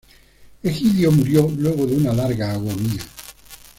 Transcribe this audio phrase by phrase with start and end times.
[0.63, 3.03] Egidio murió luego de una larga agonía.